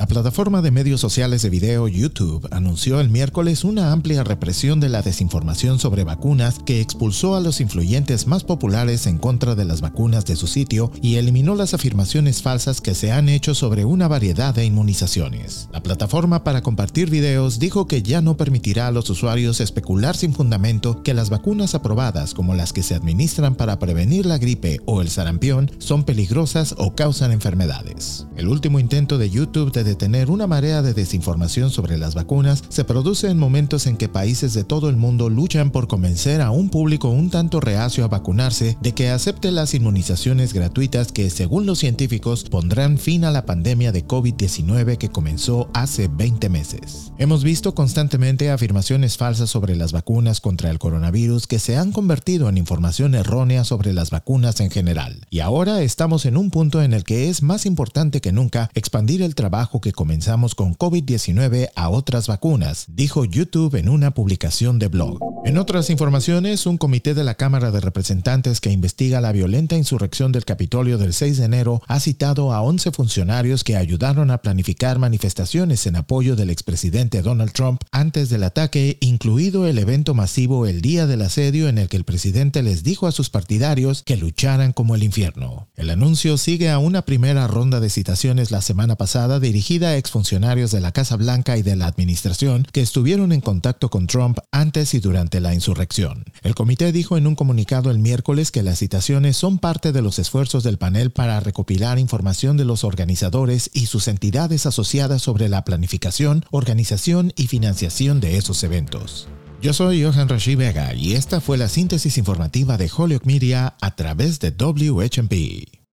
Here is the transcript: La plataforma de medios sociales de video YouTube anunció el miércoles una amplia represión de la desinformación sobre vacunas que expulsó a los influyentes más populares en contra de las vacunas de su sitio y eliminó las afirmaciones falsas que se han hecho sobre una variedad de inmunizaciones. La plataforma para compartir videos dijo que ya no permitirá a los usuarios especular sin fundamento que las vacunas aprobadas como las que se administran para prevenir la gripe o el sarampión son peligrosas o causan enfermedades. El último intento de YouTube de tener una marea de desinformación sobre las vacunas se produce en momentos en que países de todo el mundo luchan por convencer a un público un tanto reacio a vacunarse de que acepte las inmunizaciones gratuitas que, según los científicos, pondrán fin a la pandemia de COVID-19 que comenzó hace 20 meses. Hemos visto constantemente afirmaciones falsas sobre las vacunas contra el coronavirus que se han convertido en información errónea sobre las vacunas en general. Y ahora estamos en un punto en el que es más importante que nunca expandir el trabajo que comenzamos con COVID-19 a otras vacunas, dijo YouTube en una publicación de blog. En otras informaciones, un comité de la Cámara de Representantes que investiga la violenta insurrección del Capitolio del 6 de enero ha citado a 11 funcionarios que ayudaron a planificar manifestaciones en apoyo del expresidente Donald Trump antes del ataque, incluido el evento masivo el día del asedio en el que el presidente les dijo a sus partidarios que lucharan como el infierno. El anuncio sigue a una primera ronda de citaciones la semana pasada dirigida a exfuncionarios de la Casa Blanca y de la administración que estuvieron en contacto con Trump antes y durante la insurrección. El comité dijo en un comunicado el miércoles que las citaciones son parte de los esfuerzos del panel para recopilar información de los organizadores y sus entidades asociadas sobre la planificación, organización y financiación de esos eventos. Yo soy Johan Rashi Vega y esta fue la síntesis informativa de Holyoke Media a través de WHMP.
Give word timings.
La 0.00 0.06
plataforma 0.06 0.62
de 0.62 0.70
medios 0.70 0.98
sociales 0.98 1.42
de 1.42 1.50
video 1.50 1.86
YouTube 1.86 2.48
anunció 2.52 3.00
el 3.00 3.10
miércoles 3.10 3.64
una 3.64 3.92
amplia 3.92 4.24
represión 4.24 4.80
de 4.80 4.88
la 4.88 5.02
desinformación 5.02 5.78
sobre 5.78 6.04
vacunas 6.04 6.58
que 6.64 6.80
expulsó 6.80 7.36
a 7.36 7.40
los 7.40 7.60
influyentes 7.60 8.26
más 8.26 8.42
populares 8.42 9.06
en 9.06 9.18
contra 9.18 9.54
de 9.54 9.66
las 9.66 9.82
vacunas 9.82 10.24
de 10.24 10.36
su 10.36 10.46
sitio 10.46 10.90
y 11.02 11.16
eliminó 11.16 11.54
las 11.54 11.74
afirmaciones 11.74 12.40
falsas 12.40 12.80
que 12.80 12.94
se 12.94 13.12
han 13.12 13.28
hecho 13.28 13.54
sobre 13.54 13.84
una 13.84 14.08
variedad 14.08 14.54
de 14.54 14.64
inmunizaciones. 14.64 15.68
La 15.70 15.82
plataforma 15.82 16.44
para 16.44 16.62
compartir 16.62 17.10
videos 17.10 17.58
dijo 17.58 17.86
que 17.86 18.02
ya 18.02 18.22
no 18.22 18.38
permitirá 18.38 18.86
a 18.86 18.92
los 18.92 19.10
usuarios 19.10 19.60
especular 19.60 20.16
sin 20.16 20.32
fundamento 20.32 21.02
que 21.02 21.12
las 21.12 21.28
vacunas 21.28 21.74
aprobadas 21.74 22.32
como 22.32 22.54
las 22.54 22.72
que 22.72 22.82
se 22.82 22.94
administran 22.94 23.54
para 23.54 23.78
prevenir 23.78 24.24
la 24.24 24.38
gripe 24.38 24.80
o 24.86 25.02
el 25.02 25.10
sarampión 25.10 25.70
son 25.76 26.04
peligrosas 26.04 26.74
o 26.78 26.94
causan 26.94 27.32
enfermedades. 27.32 28.26
El 28.38 28.48
último 28.48 28.80
intento 28.80 29.18
de 29.18 29.28
YouTube 29.28 29.72
de 29.72 29.89
tener 29.94 30.30
una 30.30 30.46
marea 30.46 30.82
de 30.82 30.94
desinformación 30.94 31.70
sobre 31.70 31.98
las 31.98 32.14
vacunas 32.14 32.62
se 32.68 32.84
produce 32.84 33.28
en 33.28 33.38
momentos 33.38 33.86
en 33.86 33.96
que 33.96 34.08
países 34.08 34.54
de 34.54 34.64
todo 34.64 34.88
el 34.88 34.96
mundo 34.96 35.28
luchan 35.30 35.70
por 35.70 35.88
convencer 35.88 36.40
a 36.40 36.50
un 36.50 36.70
público 36.70 37.08
un 37.08 37.30
tanto 37.30 37.60
reacio 37.60 38.04
a 38.04 38.08
vacunarse 38.08 38.76
de 38.80 38.92
que 38.92 39.10
acepte 39.10 39.50
las 39.50 39.74
inmunizaciones 39.74 40.52
gratuitas 40.52 41.12
que, 41.12 41.30
según 41.30 41.66
los 41.66 41.78
científicos, 41.78 42.44
pondrán 42.44 42.98
fin 42.98 43.24
a 43.24 43.30
la 43.30 43.46
pandemia 43.46 43.92
de 43.92 44.06
COVID-19 44.06 44.98
que 44.98 45.08
comenzó 45.08 45.68
hace 45.74 46.08
20 46.08 46.48
meses. 46.48 47.12
Hemos 47.18 47.44
visto 47.44 47.74
constantemente 47.74 48.50
afirmaciones 48.50 49.16
falsas 49.16 49.50
sobre 49.50 49.76
las 49.76 49.92
vacunas 49.92 50.40
contra 50.40 50.70
el 50.70 50.78
coronavirus 50.78 51.46
que 51.46 51.58
se 51.58 51.76
han 51.76 51.92
convertido 51.92 52.48
en 52.48 52.58
información 52.58 53.14
errónea 53.14 53.64
sobre 53.64 53.92
las 53.92 54.10
vacunas 54.10 54.60
en 54.60 54.70
general. 54.70 55.26
Y 55.30 55.40
ahora 55.40 55.82
estamos 55.82 56.26
en 56.26 56.36
un 56.36 56.50
punto 56.50 56.82
en 56.82 56.92
el 56.92 57.04
que 57.04 57.28
es 57.28 57.42
más 57.42 57.66
importante 57.66 58.20
que 58.20 58.32
nunca 58.32 58.70
expandir 58.74 59.22
el 59.22 59.34
trabajo 59.34 59.79
que 59.80 59.92
comenzamos 59.92 60.54
con 60.54 60.76
COVID-19 60.76 61.70
a 61.74 61.88
otras 61.88 62.26
vacunas, 62.26 62.86
dijo 62.88 63.24
YouTube 63.24 63.74
en 63.74 63.88
una 63.88 64.12
publicación 64.12 64.78
de 64.78 64.88
blog. 64.88 65.18
En 65.44 65.56
otras 65.56 65.88
informaciones, 65.88 66.66
un 66.66 66.76
comité 66.76 67.14
de 67.14 67.24
la 67.24 67.34
Cámara 67.34 67.70
de 67.70 67.80
Representantes 67.80 68.60
que 68.60 68.70
investiga 68.70 69.22
la 69.22 69.32
violenta 69.32 69.74
insurrección 69.74 70.32
del 70.32 70.44
Capitolio 70.44 70.98
del 70.98 71.14
6 71.14 71.38
de 71.38 71.44
enero 71.44 71.82
ha 71.86 71.98
citado 71.98 72.52
a 72.52 72.60
11 72.60 72.92
funcionarios 72.92 73.64
que 73.64 73.76
ayudaron 73.76 74.30
a 74.30 74.42
planificar 74.42 74.98
manifestaciones 74.98 75.86
en 75.86 75.96
apoyo 75.96 76.36
del 76.36 76.50
expresidente 76.50 77.22
Donald 77.22 77.52
Trump 77.52 77.82
antes 77.90 78.28
del 78.28 78.44
ataque, 78.44 78.98
incluido 79.00 79.66
el 79.66 79.78
evento 79.78 80.12
masivo 80.12 80.66
el 80.66 80.82
día 80.82 81.06
del 81.06 81.22
asedio 81.22 81.68
en 81.68 81.78
el 81.78 81.88
que 81.88 81.96
el 81.96 82.04
presidente 82.04 82.62
les 82.62 82.82
dijo 82.82 83.06
a 83.06 83.12
sus 83.12 83.30
partidarios 83.30 84.02
que 84.02 84.18
lucharan 84.18 84.72
como 84.72 84.94
el 84.94 85.02
infierno. 85.02 85.68
El 85.74 85.88
anuncio 85.88 86.36
sigue 86.36 86.68
a 86.68 86.78
una 86.78 87.02
primera 87.06 87.46
ronda 87.46 87.80
de 87.80 87.88
citaciones 87.88 88.50
la 88.50 88.60
semana 88.60 88.96
pasada 88.96 89.40
dirigida 89.60 89.88
a 89.88 89.96
exfuncionarios 89.98 90.70
de 90.70 90.80
la 90.80 90.90
Casa 90.90 91.16
Blanca 91.16 91.58
y 91.58 91.62
de 91.62 91.76
la 91.76 91.84
administración 91.86 92.66
que 92.72 92.80
estuvieron 92.80 93.30
en 93.30 93.42
contacto 93.42 93.90
con 93.90 94.06
Trump 94.06 94.38
antes 94.52 94.94
y 94.94 95.00
durante 95.00 95.38
la 95.38 95.52
insurrección. 95.52 96.24
El 96.40 96.54
comité 96.54 96.92
dijo 96.92 97.18
en 97.18 97.26
un 97.26 97.34
comunicado 97.34 97.90
el 97.90 97.98
miércoles 97.98 98.52
que 98.52 98.62
las 98.62 98.78
citaciones 98.78 99.36
son 99.36 99.58
parte 99.58 99.92
de 99.92 100.00
los 100.00 100.18
esfuerzos 100.18 100.64
del 100.64 100.78
panel 100.78 101.10
para 101.10 101.40
recopilar 101.40 101.98
información 101.98 102.56
de 102.56 102.64
los 102.64 102.84
organizadores 102.84 103.68
y 103.74 103.84
sus 103.84 104.08
entidades 104.08 104.64
asociadas 104.64 105.20
sobre 105.20 105.50
la 105.50 105.62
planificación, 105.62 106.46
organización 106.50 107.34
y 107.36 107.48
financiación 107.48 108.18
de 108.20 108.38
esos 108.38 108.64
eventos. 108.64 109.28
Yo 109.60 109.74
soy 109.74 110.02
Johan 110.02 110.30
Rashi 110.30 110.54
Vega 110.54 110.94
y 110.94 111.12
esta 111.12 111.42
fue 111.42 111.58
la 111.58 111.68
síntesis 111.68 112.16
informativa 112.16 112.78
de 112.78 112.90
Holyoke 112.96 113.26
Media 113.26 113.74
a 113.82 113.94
través 113.94 114.40
de 114.40 114.52
WHMP. 114.52 115.79